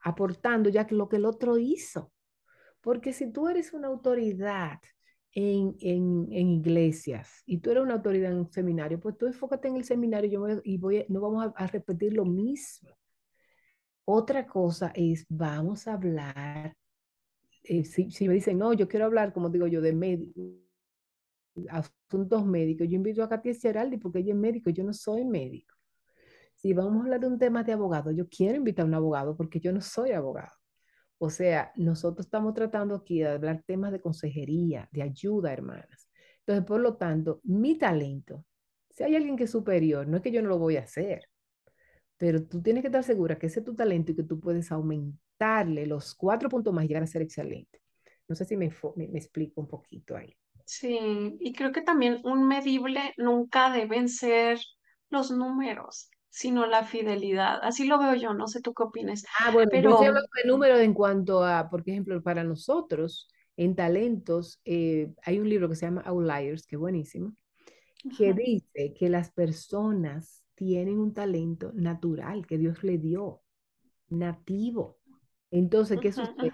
Aportando 0.00 0.68
ya 0.70 0.86
que 0.86 0.94
lo 0.94 1.08
que 1.08 1.16
el 1.16 1.24
otro 1.24 1.58
hizo. 1.58 2.12
Porque 2.80 3.12
si 3.12 3.32
tú 3.32 3.48
eres 3.48 3.72
una 3.72 3.88
autoridad 3.88 4.78
en, 5.32 5.76
en, 5.80 6.28
en, 6.32 6.48
iglesias 6.50 7.42
y 7.46 7.58
tú 7.58 7.70
eres 7.70 7.82
una 7.82 7.94
autoridad 7.94 8.32
en 8.32 8.50
seminario, 8.50 9.00
pues 9.00 9.16
tú 9.18 9.26
enfócate 9.26 9.68
en 9.68 9.76
el 9.76 9.84
seminario 9.84 10.30
yo 10.30 10.60
y 10.64 10.78
voy, 10.78 11.04
no 11.08 11.20
vamos 11.20 11.52
a, 11.54 11.66
repetir 11.66 12.14
lo 12.14 12.24
mismo. 12.24 12.90
Otra 14.04 14.46
cosa 14.46 14.90
es, 14.94 15.26
vamos 15.28 15.86
a 15.86 15.94
hablar, 15.94 16.74
eh, 17.64 17.84
si, 17.84 18.08
me 18.26 18.34
dicen, 18.34 18.58
no, 18.58 18.72
yo 18.72 18.88
quiero 18.88 19.04
hablar, 19.04 19.32
como 19.32 19.50
digo 19.50 19.66
yo, 19.66 19.82
de 19.82 19.92
asuntos 21.68 22.46
médicos, 22.46 22.88
yo 22.88 22.96
invito 22.96 23.22
a 23.22 23.28
Katia 23.28 23.54
Geraldi 23.54 23.98
porque 23.98 24.20
ella 24.20 24.32
es 24.32 24.38
médico, 24.38 24.70
yo 24.70 24.84
no 24.84 24.92
soy 24.94 25.24
médico 25.24 25.77
si 26.58 26.72
vamos 26.74 27.00
a 27.00 27.04
hablar 27.04 27.20
de 27.20 27.28
un 27.28 27.38
tema 27.38 27.64
de 27.64 27.72
abogado, 27.72 28.10
yo 28.10 28.28
quiero 28.28 28.56
invitar 28.56 28.84
a 28.84 28.88
un 28.88 28.94
abogado 28.94 29.36
porque 29.36 29.60
yo 29.60 29.72
no 29.72 29.80
soy 29.80 30.12
abogado. 30.12 30.52
O 31.18 31.30
sea, 31.30 31.72
nosotros 31.76 32.26
estamos 32.26 32.54
tratando 32.54 32.94
aquí 32.94 33.20
de 33.20 33.28
hablar 33.28 33.62
temas 33.66 33.92
de 33.92 34.00
consejería, 34.00 34.88
de 34.92 35.02
ayuda, 35.02 35.52
hermanas. 35.52 36.08
Entonces, 36.40 36.64
por 36.64 36.80
lo 36.80 36.96
tanto, 36.96 37.40
mi 37.44 37.76
talento, 37.78 38.44
si 38.90 39.04
hay 39.04 39.16
alguien 39.16 39.36
que 39.36 39.44
es 39.44 39.50
superior, 39.50 40.06
no 40.06 40.16
es 40.16 40.22
que 40.22 40.32
yo 40.32 40.42
no 40.42 40.48
lo 40.48 40.58
voy 40.58 40.76
a 40.76 40.82
hacer, 40.82 41.28
pero 42.16 42.44
tú 42.44 42.62
tienes 42.62 42.82
que 42.82 42.88
estar 42.88 43.04
segura 43.04 43.38
que 43.38 43.46
ese 43.46 43.60
es 43.60 43.66
tu 43.66 43.74
talento 43.74 44.12
y 44.12 44.16
que 44.16 44.24
tú 44.24 44.40
puedes 44.40 44.72
aumentarle 44.72 45.86
los 45.86 46.14
cuatro 46.14 46.48
puntos 46.48 46.74
más 46.74 46.84
y 46.84 46.88
llegar 46.88 47.04
a 47.04 47.06
ser 47.06 47.22
excelente. 47.22 47.80
No 48.28 48.34
sé 48.34 48.44
si 48.44 48.56
me, 48.56 48.70
me, 48.96 49.08
me 49.08 49.18
explico 49.18 49.60
un 49.60 49.68
poquito 49.68 50.16
ahí. 50.16 50.36
Sí, 50.64 50.98
y 51.40 51.52
creo 51.54 51.72
que 51.72 51.82
también 51.82 52.20
un 52.24 52.46
medible 52.46 53.14
nunca 53.16 53.70
deben 53.72 54.08
ser 54.08 54.60
los 55.08 55.30
números, 55.30 56.10
sino 56.30 56.66
la 56.66 56.84
fidelidad. 56.84 57.58
Así 57.62 57.86
lo 57.86 57.98
veo 57.98 58.14
yo, 58.14 58.34
no 58.34 58.46
sé 58.48 58.60
tú 58.60 58.74
qué 58.74 58.84
opinas, 58.84 59.24
Ah, 59.40 59.50
bueno, 59.50 59.70
yo 59.70 59.70
pero 59.70 59.98
hablando 59.98 60.58
de 60.58 60.84
en 60.84 60.94
cuanto 60.94 61.44
a, 61.44 61.68
por 61.68 61.80
ejemplo, 61.80 62.22
para 62.22 62.44
nosotros, 62.44 63.28
en 63.56 63.74
talentos, 63.74 64.60
eh, 64.64 65.12
hay 65.24 65.40
un 65.40 65.48
libro 65.48 65.68
que 65.68 65.74
se 65.74 65.86
llama 65.86 66.02
Outliers, 66.02 66.66
que 66.66 66.76
es 66.76 66.80
buenísimo, 66.80 67.34
que 68.16 68.32
dice 68.32 68.94
que 68.94 69.08
las 69.08 69.30
personas 69.32 70.44
tienen 70.54 70.98
un 70.98 71.12
talento 71.12 71.72
natural 71.74 72.46
que 72.46 72.58
Dios 72.58 72.82
le 72.84 72.98
dio, 72.98 73.42
nativo. 74.08 74.98
Entonces, 75.50 75.98
¿qué 76.00 76.12
sucede? 76.12 76.52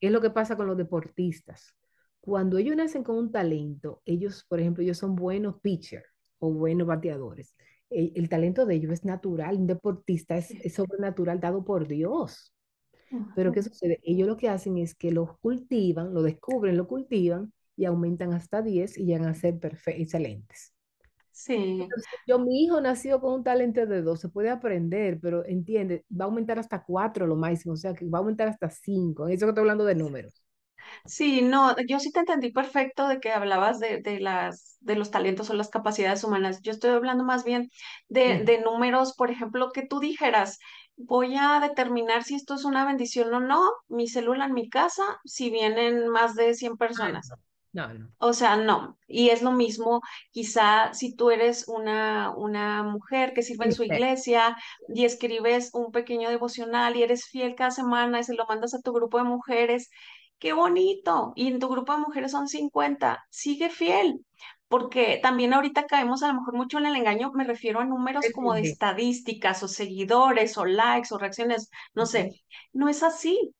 ¿Qué 0.00 0.06
es 0.08 0.12
lo 0.12 0.20
que 0.20 0.30
pasa 0.30 0.56
con 0.56 0.66
los 0.66 0.76
deportistas? 0.76 1.76
Cuando 2.20 2.58
ellos 2.58 2.76
nacen 2.76 3.04
con 3.04 3.16
un 3.16 3.32
talento, 3.32 4.02
ellos, 4.04 4.44
por 4.48 4.60
ejemplo, 4.60 4.82
ellos 4.82 4.98
son 4.98 5.14
buenos 5.14 5.60
pitchers 5.60 6.08
o 6.38 6.52
buenos 6.52 6.86
bateadores. 6.86 7.54
El, 7.94 8.12
el 8.16 8.28
talento 8.28 8.66
de 8.66 8.74
ellos 8.76 8.92
es 8.92 9.04
natural, 9.04 9.56
un 9.58 9.66
deportista 9.66 10.36
es, 10.36 10.56
es 10.60 10.74
sobrenatural 10.74 11.40
dado 11.40 11.64
por 11.64 11.88
Dios. 11.88 12.54
Pero 13.34 13.52
¿qué 13.52 13.62
sucede? 13.62 14.00
Ellos 14.04 14.28
lo 14.28 14.36
que 14.38 14.48
hacen 14.48 14.78
es 14.78 14.94
que 14.94 15.12
los 15.12 15.38
cultivan, 15.40 16.14
lo 16.14 16.22
descubren, 16.22 16.76
lo 16.76 16.88
cultivan 16.88 17.52
y 17.76 17.86
aumentan 17.86 18.32
hasta 18.34 18.62
10 18.62 18.98
y 18.98 19.06
llegan 19.06 19.28
a 19.28 19.34
ser 19.34 19.54
perfe- 19.60 19.94
excelentes. 20.00 20.74
Sí. 21.32 21.94
Entonces, 21.94 22.08
yo, 22.26 22.38
mi 22.38 22.62
hijo 22.64 22.80
nació 22.80 23.20
con 23.20 23.34
un 23.34 23.44
talento 23.44 23.86
de 23.86 24.02
dos, 24.02 24.20
se 24.20 24.28
puede 24.28 24.50
aprender, 24.50 25.18
pero 25.20 25.44
entiende, 25.46 26.04
va 26.10 26.24
a 26.24 26.28
aumentar 26.28 26.58
hasta 26.58 26.82
cuatro 26.84 27.26
lo 27.26 27.36
máximo, 27.36 27.74
o 27.74 27.76
sea 27.76 27.92
que 27.94 28.08
va 28.08 28.18
a 28.18 28.20
aumentar 28.20 28.48
hasta 28.48 28.70
cinco. 28.70 29.28
Eso 29.28 29.46
que 29.46 29.50
estoy 29.50 29.62
hablando 29.62 29.84
de 29.84 29.94
números. 29.94 30.41
Sí, 31.04 31.42
no, 31.42 31.74
yo 31.86 31.98
sí 32.00 32.10
te 32.12 32.20
entendí 32.20 32.52
perfecto 32.52 33.08
de 33.08 33.20
que 33.20 33.30
hablabas 33.32 33.78
de, 33.80 34.00
de 34.02 34.20
las, 34.20 34.76
de 34.80 34.96
los 34.96 35.10
talentos 35.10 35.50
o 35.50 35.54
las 35.54 35.68
capacidades 35.70 36.24
humanas. 36.24 36.60
Yo 36.62 36.72
estoy 36.72 36.90
hablando 36.90 37.24
más 37.24 37.44
bien 37.44 37.68
de, 38.08 38.38
Ujú. 38.38 38.44
de 38.44 38.60
números, 38.60 39.14
por 39.14 39.30
ejemplo, 39.30 39.70
que 39.72 39.86
tú 39.86 40.00
dijeras, 40.00 40.58
voy 40.96 41.36
a 41.36 41.60
determinar 41.60 42.24
si 42.24 42.34
esto 42.34 42.54
es 42.54 42.64
una 42.64 42.84
bendición 42.86 43.32
o 43.34 43.40
no, 43.40 43.62
mi 43.88 44.08
célula 44.08 44.46
en 44.46 44.54
mi 44.54 44.68
casa, 44.68 45.02
si 45.24 45.50
vienen 45.50 46.08
más 46.08 46.34
de 46.34 46.54
100 46.54 46.76
Ah, 46.94 47.12
personas. 47.16 47.34
no, 47.72 47.92
no. 47.94 48.12
O 48.18 48.32
sea, 48.34 48.56
no. 48.56 48.98
Y 49.08 49.30
es 49.30 49.42
lo 49.42 49.50
mismo, 49.52 50.00
quizá 50.30 50.94
si 50.94 51.14
tú 51.16 51.30
eres 51.30 51.66
una, 51.68 52.32
una 52.36 52.82
mujer 52.84 53.34
que 53.34 53.42
sirve 53.42 53.64
en 53.66 53.72
su 53.72 53.82
iglesia 53.82 54.56
y 54.86 55.04
escribes 55.04 55.70
un 55.74 55.90
pequeño 55.90 56.30
devocional 56.30 56.96
y 56.96 57.02
eres 57.02 57.24
fiel 57.26 57.56
cada 57.56 57.72
semana 57.72 58.20
y 58.20 58.24
se 58.24 58.34
lo 58.34 58.46
mandas 58.46 58.74
a 58.74 58.80
tu 58.80 58.92
grupo 58.92 59.18
de 59.18 59.24
mujeres, 59.24 59.90
qué 60.42 60.52
bonito. 60.52 61.32
Y 61.36 61.46
en 61.46 61.60
tu 61.60 61.68
grupo 61.68 61.92
de 61.92 62.00
mujeres 62.00 62.32
son 62.32 62.48
50, 62.48 63.24
sigue 63.30 63.70
fiel. 63.70 64.26
Porque 64.66 65.20
también 65.22 65.54
ahorita 65.54 65.86
caemos 65.86 66.24
a 66.24 66.28
lo 66.28 66.34
mejor 66.34 66.54
mucho 66.54 66.78
en 66.78 66.86
el 66.86 66.96
engaño, 66.96 67.30
me 67.32 67.44
refiero 67.44 67.78
a 67.78 67.84
números 67.84 68.24
como 68.34 68.52
de 68.54 68.62
estadísticas 68.62 69.62
o 69.62 69.68
seguidores 69.68 70.58
o 70.58 70.64
likes 70.64 71.14
o 71.14 71.18
reacciones, 71.18 71.70
no 71.94 72.06
sé. 72.06 72.30
No 72.72 72.88
es 72.88 73.04
así. 73.04 73.54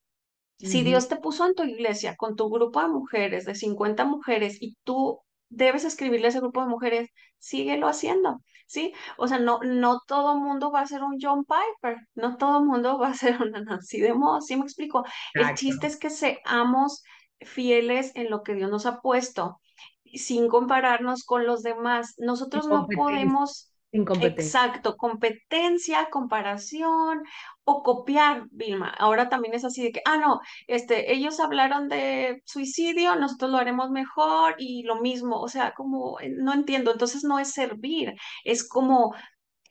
Si. 0.56 0.82
Dios 0.82 1.08
te 1.08 1.16
puso 1.16 1.46
en 1.46 1.54
tu 1.54 1.62
iglesia 1.62 2.16
con 2.16 2.34
tu 2.34 2.48
grupo 2.48 2.80
de 2.80 2.88
mujeres, 2.88 3.44
de 3.44 3.54
50 3.54 4.04
mujeres, 4.04 4.58
y 4.60 4.76
tú 4.82 5.20
debes 5.52 5.84
escribirle 5.84 6.26
a 6.26 6.30
ese 6.30 6.40
grupo 6.40 6.62
de 6.62 6.68
mujeres, 6.68 7.10
síguelo 7.38 7.86
haciendo, 7.86 8.42
¿sí? 8.66 8.94
O 9.18 9.28
sea, 9.28 9.38
no, 9.38 9.60
no 9.62 10.00
todo 10.06 10.36
mundo 10.36 10.72
va 10.72 10.80
a 10.80 10.86
ser 10.86 11.02
un 11.02 11.18
John 11.20 11.44
Piper, 11.44 11.98
no 12.14 12.36
todo 12.36 12.64
mundo 12.64 12.98
va 12.98 13.08
a 13.08 13.14
ser 13.14 13.40
una 13.42 13.60
Nancy 13.60 14.00
de 14.00 14.14
Moss, 14.14 14.46
¿sí 14.46 14.56
me 14.56 14.62
explico? 14.62 15.04
El 15.34 15.54
chiste 15.54 15.86
es 15.86 15.98
que 15.98 16.10
seamos 16.10 17.02
fieles 17.40 18.12
en 18.14 18.30
lo 18.30 18.42
que 18.42 18.54
Dios 18.54 18.70
nos 18.70 18.86
ha 18.86 19.00
puesto, 19.00 19.60
sin 20.04 20.48
compararnos 20.48 21.24
con 21.24 21.46
los 21.46 21.62
demás. 21.62 22.14
Nosotros 22.18 22.66
no 22.66 22.86
podemos... 22.86 23.71
Incompetencia. 23.92 24.62
Exacto, 24.64 24.96
competencia, 24.96 26.08
comparación 26.10 27.22
o 27.64 27.82
copiar, 27.82 28.46
Vilma. 28.50 28.88
Ahora 28.98 29.28
también 29.28 29.54
es 29.54 29.64
así 29.64 29.82
de 29.82 29.92
que, 29.92 30.00
ah, 30.06 30.16
no, 30.16 30.40
este, 30.68 31.12
ellos 31.12 31.40
hablaron 31.40 31.88
de 31.88 32.40
suicidio, 32.46 33.16
nosotros 33.16 33.50
lo 33.50 33.58
haremos 33.58 33.90
mejor 33.90 34.54
y 34.58 34.82
lo 34.84 35.00
mismo, 35.00 35.40
o 35.40 35.48
sea, 35.48 35.74
como 35.74 36.20
eh, 36.20 36.30
no 36.36 36.52
entiendo, 36.54 36.92
entonces 36.92 37.24
no 37.24 37.38
es 37.38 37.50
servir, 37.52 38.14
es 38.44 38.68
como 38.68 39.14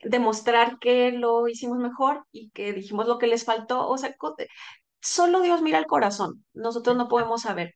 demostrar 0.02 0.78
que 0.80 1.12
lo 1.12 1.48
hicimos 1.48 1.78
mejor 1.78 2.26
y 2.32 2.50
que 2.50 2.72
dijimos 2.74 3.06
lo 3.08 3.18
que 3.18 3.26
les 3.28 3.44
faltó, 3.44 3.88
o 3.88 3.98
sea, 3.98 4.14
co- 4.16 4.36
solo 5.00 5.40
Dios 5.40 5.62
mira 5.62 5.78
el 5.78 5.86
corazón, 5.86 6.44
nosotros 6.54 6.96
no 6.96 7.08
podemos 7.08 7.42
saber 7.42 7.74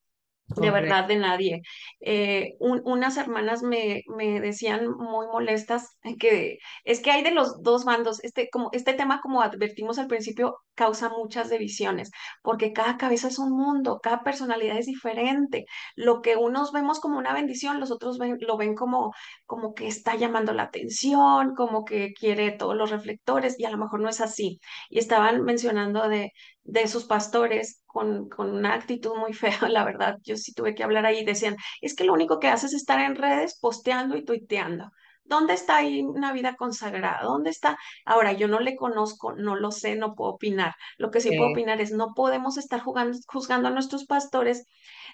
de 0.49 0.71
verdad 0.71 1.07
de 1.07 1.17
nadie. 1.17 1.63
Eh, 2.01 2.55
un- 2.61 2.81
unas 2.85 3.17
hermanas 3.17 3.63
me, 3.63 4.03
me 4.17 4.41
decían 4.41 4.89
muy 4.91 5.27
molestas 5.27 5.97
que 6.19 6.59
es 6.85 7.01
que 7.01 7.11
hay 7.11 7.23
de 7.23 7.33
los 7.33 7.63
dos 7.63 7.85
bandos, 7.85 8.23
este, 8.25 8.49
como, 8.51 8.71
este 8.73 8.95
tema, 8.95 9.21
como 9.21 9.43
advertimos 9.43 9.99
al 9.99 10.07
principio, 10.07 10.59
causa 10.75 11.09
muchas 11.09 11.51
divisiones, 11.51 12.11
porque 12.43 12.73
cada 12.73 12.97
cabeza 12.97 13.29
es 13.29 13.39
un 13.39 13.51
mundo, 13.53 14.01
cada 14.03 14.23
personalidad 14.23 14.79
es 14.79 14.87
diferente. 14.87 15.65
Lo 15.95 16.23
que 16.23 16.37
unos 16.37 16.73
vemos 16.73 17.01
como 17.01 17.19
una 17.19 17.33
bendición, 17.33 17.81
los 17.81 17.91
otros 17.91 18.19
ven- 18.19 18.39
lo 18.41 18.57
ven 18.57 18.75
como, 18.75 19.13
como 19.47 19.75
que 19.75 19.87
está 19.89 20.17
llamando 20.17 20.53
la 20.53 20.65
atención, 20.65 21.55
como 21.55 21.85
que 21.85 22.13
quiere 22.13 22.53
todos 22.53 22.77
los 22.77 22.91
reflectores, 22.91 23.59
y 23.59 23.65
a 23.65 23.71
lo 23.71 23.79
mejor 23.79 24.01
no 24.01 24.09
es 24.09 24.21
así. 24.21 24.61
Y 24.91 24.99
estaban 24.99 25.43
mencionando 25.45 26.09
de 26.09 26.33
de 26.67 26.89
sus 26.89 27.05
pastores 27.05 27.83
con, 27.87 28.29
con 28.29 28.51
una 28.51 28.75
actitud 28.75 29.15
muy 29.17 29.33
fea, 29.35 29.69
la 29.69 29.85
verdad. 29.85 30.19
Yo 30.23 30.37
sí 30.37 30.53
tuve 30.53 30.75
que 30.75 30.85
hablar 30.85 31.07
ahí. 31.07 31.25
Decían, 31.25 31.57
es 31.81 31.95
que 31.95 32.05
lo 32.05 32.13
único 32.13 32.39
que 32.39 32.49
haces 32.49 32.73
es 32.73 32.81
estar 32.81 33.01
en 33.01 33.17
redes 33.17 33.59
posteando 33.61 34.17
y 34.17 34.25
tuiteando. 34.25 34.91
¿Dónde 35.25 35.55
está 35.55 35.79
ahí 35.79 36.03
una 36.03 36.33
vida 36.33 36.55
consagrada? 36.55 37.23
¿Dónde 37.23 37.51
está? 37.51 37.77
Ahora, 38.05 38.33
yo 38.33 38.47
no 38.47 38.61
le 38.61 38.77
conozco, 38.77 39.35
no 39.35 39.57
lo 39.57 39.73
sé, 39.73 39.97
no 39.97 40.15
puedo 40.15 40.33
opinar. 40.33 40.75
Lo 40.99 41.11
que 41.11 41.21
sí 41.21 41.33
puedo 41.33 41.51
opinar 41.51 41.81
es 41.81 41.91
no 41.91 42.15
podemos 42.15 42.59
estar 42.59 42.81
jugando, 42.81 43.19
juzgando 43.27 43.69
a 43.69 43.73
nuestros 43.73 44.07
pastores 44.07 44.65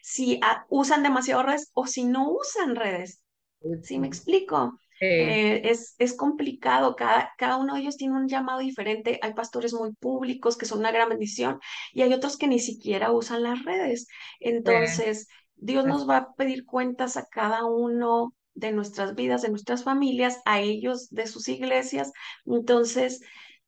si 0.02 0.38
ah, 0.42 0.66
usan 0.68 1.02
demasiado 1.02 1.42
redes 1.42 1.70
o 1.72 1.86
si 1.86 2.04
no 2.04 2.30
usan 2.30 2.76
redes. 2.76 3.22
¿Sí 3.82 3.98
me 3.98 4.06
explico? 4.06 4.78
Eh, 5.16 5.62
es, 5.70 5.94
es 5.98 6.16
complicado, 6.16 6.96
cada, 6.96 7.32
cada 7.38 7.56
uno 7.56 7.74
de 7.74 7.80
ellos 7.80 7.96
tiene 7.96 8.14
un 8.14 8.28
llamado 8.28 8.60
diferente. 8.60 9.18
Hay 9.22 9.34
pastores 9.34 9.74
muy 9.74 9.92
públicos 9.94 10.56
que 10.56 10.66
son 10.66 10.80
una 10.80 10.92
gran 10.92 11.08
bendición 11.08 11.60
y 11.92 12.02
hay 12.02 12.12
otros 12.12 12.36
que 12.36 12.48
ni 12.48 12.58
siquiera 12.58 13.12
usan 13.12 13.42
las 13.42 13.64
redes. 13.64 14.06
Entonces, 14.40 15.28
Dios 15.56 15.86
nos 15.86 16.08
va 16.08 16.16
a 16.18 16.32
pedir 16.34 16.64
cuentas 16.64 17.16
a 17.16 17.26
cada 17.26 17.64
uno 17.64 18.34
de 18.54 18.72
nuestras 18.72 19.14
vidas, 19.14 19.42
de 19.42 19.50
nuestras 19.50 19.84
familias, 19.84 20.40
a 20.44 20.60
ellos, 20.60 21.08
de 21.10 21.26
sus 21.26 21.48
iglesias. 21.48 22.12
Entonces, 22.44 23.20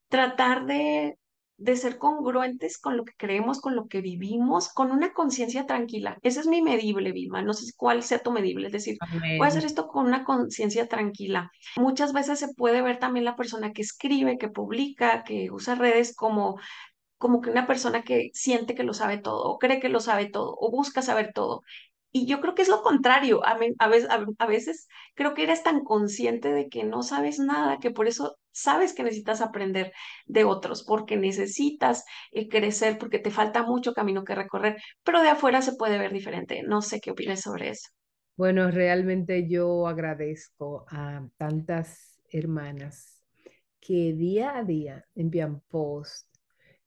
tratar 0.09 0.67
de, 0.67 1.19
de 1.57 1.77
ser 1.77 1.99
congruentes 1.99 2.79
con 2.79 2.97
lo 2.97 3.05
que 3.05 3.13
creemos, 3.17 3.61
con 3.61 3.77
lo 3.77 3.87
que 3.87 4.01
vivimos, 4.01 4.73
con 4.73 4.91
una 4.91 5.13
conciencia 5.13 5.67
tranquila. 5.67 6.19
Ese 6.23 6.41
es 6.41 6.47
mi 6.47 6.63
medible, 6.63 7.13
Vilma. 7.13 7.43
No 7.43 7.53
sé 7.53 7.73
cuál 7.77 8.03
sea 8.03 8.19
tu 8.19 8.33
medible. 8.33 8.67
Es 8.67 8.73
decir, 8.73 8.97
voy 9.39 9.45
a 9.45 9.49
hacer 9.49 9.65
esto 9.65 9.87
con 9.87 10.07
una 10.07 10.25
conciencia 10.25 10.89
tranquila. 10.89 11.51
Muchas 11.77 12.13
veces 12.13 12.39
se 12.39 12.53
puede 12.55 12.83
ver 12.83 12.99
también 12.99 13.25
la 13.25 13.37
persona 13.37 13.73
que 13.73 13.83
escribe, 13.83 14.39
que 14.39 14.49
publica, 14.49 15.23
que 15.25 15.51
usa 15.51 15.75
redes 15.75 16.15
como 16.15 16.59
como 17.17 17.41
que 17.41 17.49
una 17.49 17.67
persona 17.67 18.03
que 18.03 18.31
siente 18.35 18.75
que 18.75 18.83
lo 18.83 18.93
sabe 18.93 19.17
todo, 19.17 19.45
o 19.45 19.59
cree 19.59 19.81
que 19.81 19.89
lo 19.89 20.01
sabe 20.01 20.27
todo, 20.27 20.55
o 20.59 20.71
busca 20.71 21.01
saber 21.01 21.33
todo. 21.33 21.63
Y 22.17 22.27
yo 22.27 22.41
creo 22.41 22.55
que 22.55 22.63
es 22.63 22.69
lo 22.69 22.83
contrario. 22.83 23.45
A, 23.45 23.59
a 23.79 24.47
veces 24.47 24.89
creo 25.15 25.35
que 25.35 25.43
eres 25.43 25.63
tan 25.65 25.83
consciente 25.85 26.53
de 26.53 26.69
que 26.69 26.85
no 26.85 27.03
sabes 27.03 27.39
nada, 27.41 27.79
que 27.81 27.91
por 27.91 28.07
eso 28.07 28.39
sabes 28.53 28.95
que 28.95 29.03
necesitas 29.03 29.41
aprender 29.41 29.93
de 30.27 30.45
otros, 30.45 30.85
porque 30.85 31.17
necesitas 31.17 32.05
eh, 32.31 32.49
crecer, 32.49 32.99
porque 32.99 33.19
te 33.19 33.31
falta 33.33 33.65
mucho 33.65 33.95
camino 33.95 34.25
que 34.25 34.37
recorrer, 34.37 34.77
pero 35.03 35.23
de 35.23 35.31
afuera 35.31 35.61
se 35.63 35.75
puede 35.75 35.99
ver 35.99 36.13
diferente. 36.13 36.63
No 36.63 36.83
sé 36.83 37.01
qué 37.01 37.11
opinas 37.11 37.41
sobre 37.43 37.71
eso. 37.71 37.89
Bueno, 38.37 38.71
realmente 38.71 39.49
yo 39.49 39.87
agradezco 39.89 40.87
a 40.89 41.29
tantas 41.37 42.19
hermanas 42.31 43.23
que 43.81 44.13
día 44.15 44.57
a 44.57 44.65
día 44.65 45.05
envían 45.15 45.61
posts, 45.69 46.29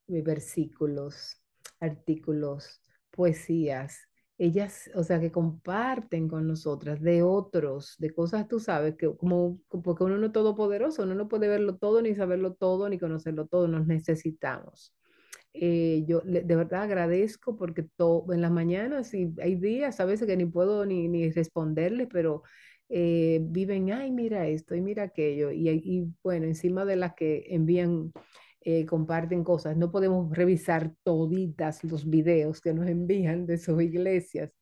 eh, 0.08 0.22
versículos, 0.22 1.40
artículos, 1.80 2.82
poesías. 3.10 4.07
Ellas, 4.38 4.88
o 4.94 5.02
sea, 5.02 5.18
que 5.20 5.32
comparten 5.32 6.28
con 6.28 6.46
nosotras 6.46 7.00
de 7.02 7.22
otros, 7.24 7.96
de 7.98 8.10
cosas, 8.14 8.46
tú 8.48 8.60
sabes, 8.60 8.94
que 8.96 9.14
como, 9.16 9.58
porque 9.68 10.04
uno 10.04 10.16
no 10.18 10.26
es 10.26 10.32
todopoderoso, 10.32 11.02
uno 11.02 11.14
no 11.16 11.28
puede 11.28 11.48
verlo 11.48 11.76
todo, 11.76 12.00
ni 12.02 12.14
saberlo 12.14 12.54
todo, 12.54 12.88
ni 12.88 12.98
conocerlo 12.98 13.46
todo, 13.48 13.66
nos 13.68 13.86
necesitamos. 13.88 14.94
Eh, 15.52 16.04
yo 16.06 16.20
de 16.24 16.42
verdad 16.56 16.82
agradezco 16.84 17.56
porque 17.56 17.82
to- 17.96 18.26
en 18.32 18.40
las 18.42 18.50
mañanas 18.52 19.12
y 19.14 19.34
hay 19.42 19.56
días 19.56 19.98
a 20.00 20.04
veces 20.04 20.26
que 20.26 20.36
ni 20.36 20.46
puedo 20.46 20.86
ni, 20.86 21.08
ni 21.08 21.30
responderles, 21.30 22.08
pero 22.12 22.42
eh, 22.88 23.40
viven, 23.42 23.92
ay, 23.92 24.10
mira 24.12 24.46
esto 24.48 24.74
y 24.74 24.80
mira 24.82 25.04
aquello. 25.04 25.50
Y, 25.52 25.68
y 25.70 26.06
bueno, 26.22 26.46
encima 26.46 26.84
de 26.84 26.96
las 26.96 27.14
que 27.14 27.44
envían, 27.50 28.12
eh, 28.60 28.86
comparten 28.86 29.44
cosas, 29.44 29.76
no 29.76 29.90
podemos 29.90 30.36
revisar 30.36 30.92
toditas 31.02 31.84
los 31.84 32.08
videos 32.08 32.60
que 32.60 32.74
nos 32.74 32.88
envían 32.88 33.46
de 33.46 33.58
sus 33.58 33.80
iglesias, 33.82 34.52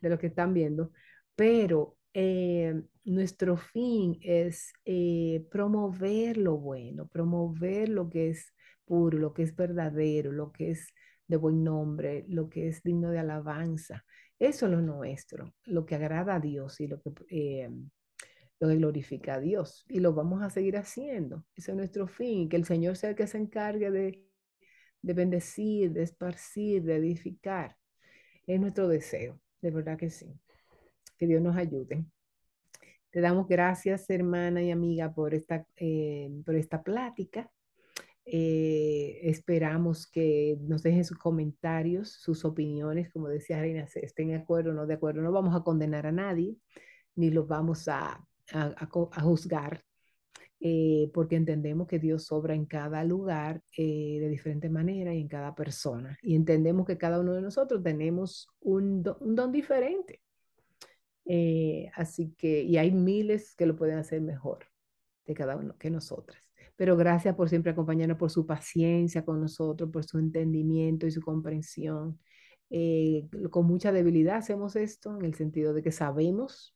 de 0.00 0.08
lo 0.10 0.18
que 0.18 0.28
están 0.28 0.54
viendo. 0.54 0.92
pero 1.36 1.96
eh, 2.14 2.80
nuestro 3.04 3.56
fin 3.56 4.18
es 4.22 4.72
eh, 4.84 5.44
promover 5.50 6.36
lo 6.38 6.56
bueno, 6.58 7.08
promover 7.08 7.88
lo 7.88 8.08
que 8.08 8.30
es 8.30 8.54
puro, 8.84 9.18
lo 9.18 9.34
que 9.34 9.42
es 9.42 9.56
verdadero, 9.56 10.32
lo 10.32 10.52
que 10.52 10.70
es 10.70 10.94
de 11.26 11.36
buen 11.36 11.64
nombre, 11.64 12.24
lo 12.28 12.48
que 12.48 12.68
es 12.68 12.82
digno 12.82 13.10
de 13.10 13.18
alabanza. 13.18 14.04
Eso 14.38 14.66
es 14.66 14.72
lo 14.72 14.80
nuestro, 14.80 15.54
lo 15.64 15.86
que 15.86 15.94
agrada 15.96 16.36
a 16.36 16.40
Dios 16.40 16.80
y 16.80 16.88
lo 16.88 17.00
que, 17.00 17.68
lo 18.60 18.68
que 18.68 18.76
glorifica 18.76 19.34
a 19.34 19.40
Dios. 19.40 19.84
Y 19.88 20.00
lo 20.00 20.14
vamos 20.14 20.42
a 20.42 20.50
seguir 20.50 20.76
haciendo. 20.76 21.44
Ese 21.54 21.72
es 21.72 21.76
nuestro 21.76 22.06
fin, 22.06 22.48
que 22.48 22.56
el 22.56 22.64
Señor 22.64 22.96
sea 22.96 23.10
el 23.10 23.16
que 23.16 23.26
se 23.26 23.38
encargue 23.38 23.90
de, 23.90 24.24
de 25.02 25.12
bendecir, 25.12 25.92
de 25.92 26.02
esparcir, 26.02 26.82
de 26.82 26.96
edificar. 26.96 27.76
Es 28.46 28.60
nuestro 28.60 28.88
deseo, 28.88 29.40
de 29.60 29.70
verdad 29.70 29.98
que 29.98 30.10
sí. 30.10 30.26
Que 31.18 31.26
Dios 31.26 31.42
nos 31.42 31.56
ayude. 31.56 32.04
Te 33.10 33.20
damos 33.20 33.46
gracias, 33.46 34.10
hermana 34.10 34.62
y 34.62 34.72
amiga, 34.72 35.14
por 35.14 35.34
esta, 35.34 35.66
eh, 35.76 36.30
por 36.44 36.56
esta 36.56 36.82
plática. 36.82 37.48
Eh, 38.26 39.20
esperamos 39.22 40.10
que 40.10 40.56
nos 40.62 40.82
dejen 40.82 41.04
sus 41.04 41.18
comentarios, 41.18 42.10
sus 42.10 42.44
opiniones, 42.44 43.12
como 43.12 43.28
decía 43.28 43.60
Reina, 43.60 43.86
estén 43.94 44.28
de 44.28 44.36
acuerdo 44.36 44.70
o 44.70 44.74
no 44.74 44.86
de 44.86 44.94
acuerdo. 44.94 45.22
No 45.22 45.30
vamos 45.30 45.54
a 45.54 45.62
condenar 45.62 46.06
a 46.06 46.12
nadie, 46.12 46.56
ni 47.14 47.30
los 47.30 47.46
vamos 47.46 47.86
a, 47.88 48.26
a, 48.52 49.20
juzgar, 49.22 49.82
eh, 50.60 51.10
porque 51.12 51.36
entendemos 51.36 51.86
que 51.86 51.98
Dios 51.98 52.30
obra 52.32 52.54
en 52.54 52.66
cada 52.66 53.04
lugar 53.04 53.62
eh, 53.76 54.18
de 54.20 54.28
diferente 54.28 54.68
manera 54.68 55.14
y 55.14 55.20
en 55.20 55.28
cada 55.28 55.54
persona. 55.54 56.18
Y 56.22 56.34
entendemos 56.36 56.86
que 56.86 56.98
cada 56.98 57.20
uno 57.20 57.32
de 57.32 57.42
nosotros 57.42 57.82
tenemos 57.82 58.48
un 58.60 59.02
don 59.02 59.52
diferente. 59.52 60.20
Eh, 61.26 61.90
así 61.94 62.34
que, 62.36 62.62
y 62.62 62.76
hay 62.76 62.92
miles 62.92 63.54
que 63.54 63.66
lo 63.66 63.76
pueden 63.76 63.98
hacer 63.98 64.20
mejor 64.20 64.66
de 65.26 65.34
cada 65.34 65.56
uno 65.56 65.76
que 65.78 65.90
nosotras. 65.90 66.42
Pero 66.76 66.96
gracias 66.96 67.34
por 67.34 67.48
siempre 67.48 67.72
acompañarnos, 67.72 68.18
por 68.18 68.30
su 68.30 68.46
paciencia 68.46 69.24
con 69.24 69.40
nosotros, 69.40 69.90
por 69.90 70.04
su 70.04 70.18
entendimiento 70.18 71.06
y 71.06 71.10
su 71.10 71.22
comprensión. 71.22 72.18
Eh, 72.70 73.28
con 73.50 73.66
mucha 73.66 73.92
debilidad 73.92 74.36
hacemos 74.36 74.76
esto 74.76 75.16
en 75.16 75.24
el 75.24 75.34
sentido 75.34 75.72
de 75.74 75.82
que 75.82 75.92
sabemos 75.92 76.73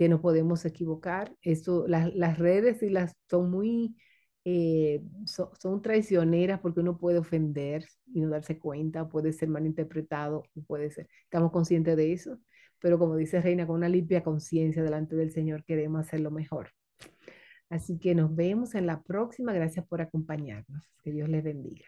que 0.00 0.08
no 0.08 0.22
podemos 0.22 0.64
equivocar. 0.64 1.36
Esto, 1.42 1.86
las, 1.86 2.14
las 2.14 2.38
redes 2.38 2.82
y 2.82 2.88
las, 2.88 3.14
son 3.28 3.50
muy, 3.50 3.98
eh, 4.46 5.02
so, 5.26 5.52
son 5.60 5.82
traicioneras 5.82 6.58
porque 6.60 6.80
uno 6.80 6.96
puede 6.96 7.18
ofender 7.18 7.84
y 8.06 8.22
no 8.22 8.30
darse 8.30 8.58
cuenta, 8.58 9.10
puede 9.10 9.34
ser 9.34 9.50
malinterpretado, 9.50 10.44
puede 10.66 10.90
ser, 10.90 11.06
estamos 11.24 11.52
conscientes 11.52 11.98
de 11.98 12.14
eso, 12.14 12.38
pero 12.78 12.98
como 12.98 13.14
dice 13.14 13.42
Reina, 13.42 13.66
con 13.66 13.76
una 13.76 13.90
limpia 13.90 14.22
conciencia 14.22 14.82
delante 14.82 15.16
del 15.16 15.32
Señor 15.32 15.64
queremos 15.64 16.00
hacerlo 16.06 16.30
mejor. 16.30 16.70
Así 17.68 17.98
que 17.98 18.14
nos 18.14 18.34
vemos 18.34 18.74
en 18.74 18.86
la 18.86 19.02
próxima. 19.02 19.52
Gracias 19.52 19.86
por 19.86 20.00
acompañarnos. 20.00 20.82
Que 21.04 21.12
Dios 21.12 21.28
les 21.28 21.44
bendiga. 21.44 21.84